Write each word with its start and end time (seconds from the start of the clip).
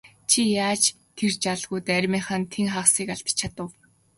Чи 0.29 0.39
яаж 0.63 0.81
тэр 1.17 1.31
жаал 1.43 1.61
хүүд 1.67 1.85
армийнхаа 1.97 2.39
тэн 2.53 2.67
хагасыг 2.73 3.07
алдаж 3.13 3.33
чадав? 3.39 3.69